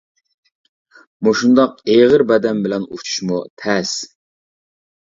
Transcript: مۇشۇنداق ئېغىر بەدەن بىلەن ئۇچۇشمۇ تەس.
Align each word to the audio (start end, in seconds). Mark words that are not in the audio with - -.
مۇشۇنداق 1.27 1.77
ئېغىر 1.97 2.25
بەدەن 2.33 2.65
بىلەن 2.67 2.91
ئۇچۇشمۇ 2.99 3.41
تەس. 3.67 3.97